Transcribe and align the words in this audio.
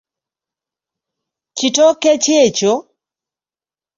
Kitooke 1.57 2.11
ki 2.23 2.33
ekyo? 2.45 2.73